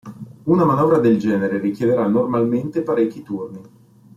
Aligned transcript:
Una 0.45 0.65
manovra 0.65 0.97
del 0.97 1.19
genere 1.19 1.59
richiederà 1.59 2.07
normalmente 2.07 2.81
parecchi 2.81 3.21
turni. 3.21 3.61